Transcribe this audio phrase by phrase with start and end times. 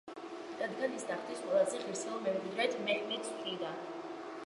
[0.61, 3.79] რადგან ის ტახტის ყველაზე ღირსეულ მემკვიდრედ მეჰმედს თვლიდა.